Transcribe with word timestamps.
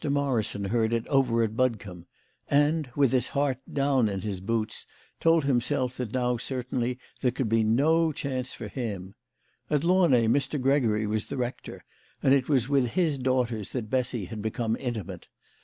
Morrison 0.09 0.65
heard 0.65 0.93
it 0.93 1.05
over 1.09 1.43
at 1.43 1.55
Budcombe, 1.55 2.07
and, 2.49 2.89
with 2.95 3.11
his 3.11 3.27
heart 3.37 3.59
down 3.71 4.09
in 4.09 4.21
his 4.21 4.39
boots, 4.39 4.87
told 5.19 5.45
himself 5.45 5.95
that 5.97 6.11
now 6.11 6.37
certainly 6.37 6.97
there 7.21 7.29
could 7.29 7.47
be 7.49 7.63
no 7.63 8.11
chance 8.11 8.51
for 8.51 8.67
him. 8.67 9.13
At 9.69 9.83
Launay 9.83 10.25
Mr. 10.25 10.59
Gregory 10.59 11.05
was 11.05 11.27
the 11.27 11.37
rector, 11.37 11.85
and 12.23 12.33
it 12.33 12.49
was 12.49 12.67
with 12.67 12.87
his 12.93 13.19
daughters 13.19 13.73
that 13.73 13.91
Bessy 13.91 14.25
had 14.25 14.41
become 14.41 14.75
intimate. 14.77 15.27